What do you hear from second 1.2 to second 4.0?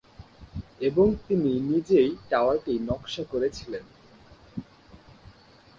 তিনি নিজেই টাওয়ারটি নকশা করেছিলেন।